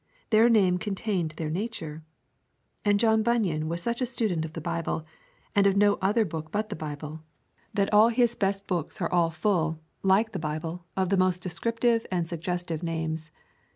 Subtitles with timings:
[0.31, 2.01] Their name contained their nature.
[2.83, 5.05] And John Bunyan was such a student of the Bible,
[5.55, 7.21] and of no other book but the Bible,
[7.75, 12.07] that all his best books are all full, like the Bible, of the most descriptive
[12.11, 13.29] and suggestive names.